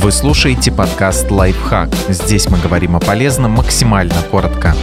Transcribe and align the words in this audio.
Вы 0.00 0.12
слушаете 0.12 0.70
подкаст 0.70 1.28
«Лайфхак». 1.28 1.92
Здесь 2.08 2.48
мы 2.48 2.56
говорим 2.60 2.94
о 2.94 3.00
полезном 3.00 3.50
максимально 3.50 4.14
коротко. 4.30 4.76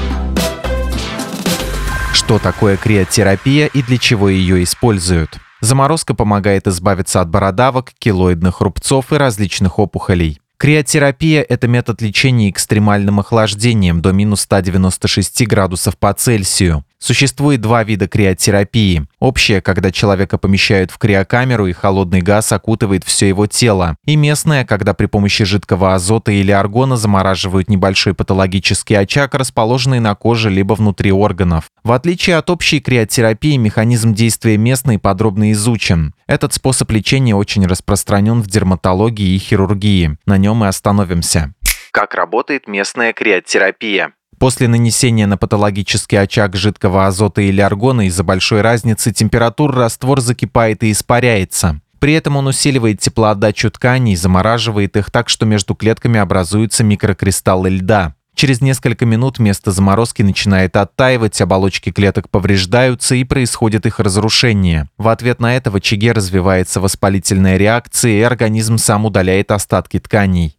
Что 2.12 2.38
такое 2.38 2.76
криотерапия 2.76 3.68
и 3.68 3.82
для 3.82 3.98
чего 3.98 4.28
ее 4.28 4.62
используют? 4.62 5.38
Заморозка 5.62 6.16
помогает 6.16 6.68
избавиться 6.68 7.22
от 7.22 7.30
бородавок, 7.30 7.94
килоидных 7.98 8.60
рубцов 8.60 9.14
и 9.14 9.16
различных 9.16 9.80
опухолей. 9.80 10.42
Криотерапия– 10.58 11.46
это 11.50 11.70
метод 11.70 12.02
лечения 12.02 12.50
экстремальным 12.50 13.22
охлаждением 13.22 14.02
до 14.02 14.12
минус 14.12 14.42
196 14.42 15.48
градусов 15.48 15.98
по 15.98 16.14
Цельсию. 16.14 16.84
Существует 17.00 17.62
два 17.62 17.84
вида 17.84 18.08
криотерапии. 18.08 19.06
Общая, 19.20 19.62
когда 19.62 19.92
человека 19.92 20.38
помещают 20.38 20.92
в 20.92 20.98
криокамеру 20.98 21.68
и 21.68 21.74
холодный 21.74 22.22
газ 22.22 22.52
окутывает 22.52 23.04
все 23.04 23.28
его 23.28 23.48
тело. 23.48 23.96
И 24.06 24.16
местная, 24.16 24.66
когда 24.66 24.94
при 24.94 25.06
помощи 25.06 25.44
жидкого 25.44 25.94
азота 25.94 26.32
или 26.32 26.52
аргона 26.52 26.98
замораживают 26.98 27.70
небольшой 27.70 28.14
патологический 28.14 28.98
очаг, 28.98 29.36
расположенный 29.36 30.00
на 30.00 30.16
коже 30.16 30.50
либо 30.50 30.74
внутри 30.74 31.12
органов. 31.12 31.66
В 31.84 31.92
отличие 31.92 32.38
от 32.38 32.50
общей 32.50 32.80
криотерапии, 32.80 33.58
механизм 33.58 34.14
действия 34.14 34.58
местной 34.58 34.98
подробно 34.98 35.52
изучен. 35.52 36.14
Этот 36.26 36.54
способ 36.54 36.90
лечения 36.92 37.36
очень 37.36 37.68
распространен 37.68 38.42
в 38.42 38.48
дерматологии 38.48 39.36
и 39.36 39.38
хирургии. 39.38 40.18
На 40.26 40.38
нем 40.38 40.64
и 40.64 40.68
остановимся. 40.68 41.54
Как 41.92 42.14
работает 42.16 42.68
местная 42.68 43.14
криотерапия? 43.14 44.15
После 44.40 44.68
нанесения 44.68 45.28
на 45.28 45.38
патологический 45.38 46.20
очаг 46.20 46.56
жидкого 46.56 47.08
азота 47.08 47.42
или 47.42 47.62
аргона 47.62 48.08
из-за 48.08 48.24
большой 48.24 48.62
разницы 48.62 49.12
температур 49.12 49.74
раствор 49.74 50.22
закипает 50.22 50.84
и 50.84 50.92
испаряется. 50.92 51.80
При 52.00 52.14
этом 52.14 52.36
он 52.36 52.48
усиливает 52.48 53.00
теплоотдачу 53.00 53.72
тканей, 53.72 54.16
замораживает 54.16 54.98
их 54.98 55.10
так, 55.10 55.30
что 55.30 55.46
между 55.46 55.74
клетками 55.74 56.20
образуются 56.20 56.84
микрокристаллы 56.84 57.70
льда. 57.70 58.14
Через 58.36 58.60
несколько 58.60 59.06
минут 59.06 59.40
место 59.40 59.72
заморозки 59.72 60.22
начинает 60.22 60.76
оттаивать, 60.76 61.40
оболочки 61.40 61.92
клеток 61.92 62.30
повреждаются 62.30 63.16
и 63.16 63.24
происходит 63.24 63.86
их 63.86 64.02
разрушение. 64.02 64.90
В 64.98 65.08
ответ 65.08 65.40
на 65.40 65.56
это 65.56 65.72
в 65.72 65.78
очаге 65.78 66.12
развивается 66.12 66.82
воспалительная 66.82 67.56
реакция, 67.56 68.12
и 68.12 68.22
организм 68.22 68.78
сам 68.78 69.06
удаляет 69.06 69.52
остатки 69.52 70.00
тканей. 70.00 70.58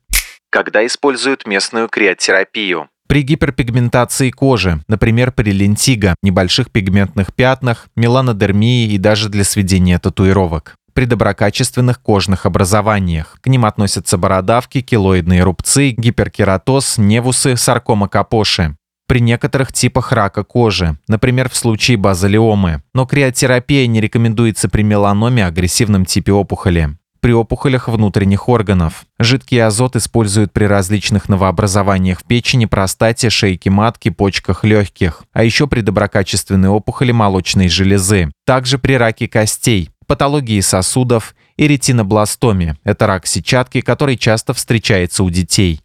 Когда 0.49 0.87
используют 0.87 1.47
местную 1.47 1.89
криотерапию? 1.89 2.89
При 3.07 3.23
гиперпигментации 3.23 4.31
кожи, 4.31 4.81
например, 4.89 5.33
при 5.33 5.53
лентиго, 5.53 6.17
небольших 6.23 6.71
пигментных 6.71 7.33
пятнах, 7.33 7.89
меланодермии 7.95 8.93
и 8.93 8.99
даже 8.99 9.29
для 9.29 9.45
сведения 9.45 9.99
татуировок. 9.99 10.75
При 10.93 11.05
доброкачественных 11.05 12.01
кожных 12.01 12.47
образованиях. 12.47 13.39
К 13.41 13.47
ним 13.49 13.65
относятся 13.65 14.19
бородавки, 14.19 14.81
килоидные 14.81 15.43
рубцы, 15.43 15.91
гиперкератоз, 15.91 16.99
невусы, 16.99 17.57
саркома 17.57 18.09
капоши 18.09 18.77
при 19.07 19.21
некоторых 19.21 19.73
типах 19.73 20.13
рака 20.13 20.43
кожи, 20.43 20.99
например, 21.07 21.49
в 21.49 21.57
случае 21.57 21.97
базалиомы. 21.97 22.83
Но 22.93 23.07
криотерапия 23.07 23.87
не 23.87 24.01
рекомендуется 24.01 24.69
при 24.69 24.83
меланоме 24.83 25.47
агрессивном 25.47 26.05
типе 26.05 26.33
опухоли 26.33 26.97
при 27.27 27.33
опухолях 27.33 27.89
внутренних 27.89 28.49
органов. 28.49 29.05
Жидкий 29.19 29.61
азот 29.61 29.97
используют 29.97 30.53
при 30.53 30.63
различных 30.63 31.29
новообразованиях 31.29 32.21
в 32.21 32.25
печени, 32.25 32.67
простате, 32.67 33.31
шейке 33.31 33.69
матки, 33.69 34.11
почках 34.11 34.63
легких, 34.63 35.25
а 35.33 35.43
еще 35.43 35.67
при 35.67 35.81
доброкачественной 35.81 36.69
опухоли 36.69 37.11
молочной 37.11 37.69
железы. 37.69 38.31
Также 38.45 38.79
при 38.79 38.93
раке 38.93 39.27
костей, 39.27 39.91
патологии 40.07 40.61
сосудов 40.61 41.35
и 41.57 41.67
ретинобластоме. 41.67 42.77
Это 42.85 43.09
рак 43.09 43.27
сетчатки, 43.27 43.81
который 43.81 44.17
часто 44.17 44.55
встречается 44.55 45.25
у 45.25 45.31
детей. 45.31 45.81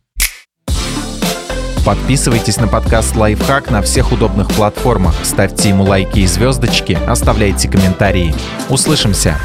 Подписывайтесь 1.84 2.58
на 2.58 2.68
подкаст 2.68 3.16
«Лайфхак» 3.16 3.72
на 3.72 3.82
всех 3.82 4.12
удобных 4.12 4.48
платформах, 4.50 5.16
ставьте 5.24 5.70
ему 5.70 5.86
лайки 5.86 6.20
и 6.20 6.28
звездочки, 6.28 7.00
оставляйте 7.08 7.68
комментарии. 7.68 8.36
Услышимся! 8.70 9.40